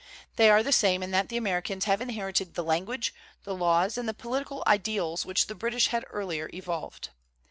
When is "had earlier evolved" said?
5.89-7.09